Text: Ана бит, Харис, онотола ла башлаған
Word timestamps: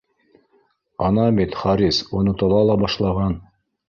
Ана 1.09 1.25
бит, 1.39 1.53
Харис, 1.63 1.99
онотола 2.21 2.63
ла 2.71 2.79
башлаған 2.85 3.37